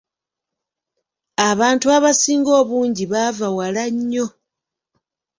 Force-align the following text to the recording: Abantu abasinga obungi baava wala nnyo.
Abantu 1.49 1.85
abasinga 1.97 2.51
obungi 2.61 3.03
baava 3.11 3.47
wala 3.57 3.83
nnyo. 3.95 4.25